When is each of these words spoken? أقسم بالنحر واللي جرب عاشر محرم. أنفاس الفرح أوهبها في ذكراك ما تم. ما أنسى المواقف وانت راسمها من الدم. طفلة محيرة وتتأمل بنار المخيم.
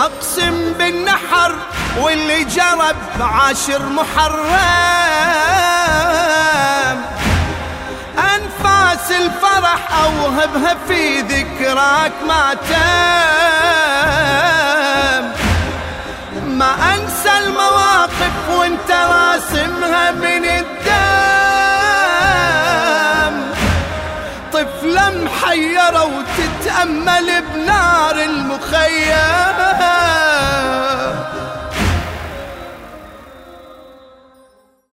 أقسم 0.00 0.72
بالنحر 0.78 1.54
واللي 1.98 2.44
جرب 2.44 2.96
عاشر 3.20 3.82
محرم. 3.88 4.50
أنفاس 8.18 9.10
الفرح 9.10 9.78
أوهبها 10.04 10.76
في 10.88 11.20
ذكراك 11.20 12.12
ما 12.28 12.54
تم. 12.54 12.80
ما 16.48 16.72
أنسى 16.94 17.38
المواقف 17.38 18.34
وانت 18.50 18.90
راسمها 18.90 20.10
من 20.10 20.44
الدم. 20.44 20.80
طفلة 24.52 25.10
محيرة 25.10 26.04
وتتأمل 26.04 27.28
بنار 27.54 28.16
المخيم. 28.16 29.39